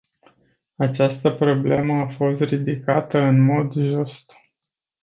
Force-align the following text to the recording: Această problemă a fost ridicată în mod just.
Această 0.75 1.29
problemă 1.31 1.93
a 2.01 2.07
fost 2.07 2.39
ridicată 2.41 3.17
în 3.17 3.39
mod 3.41 3.73
just. 3.73 4.33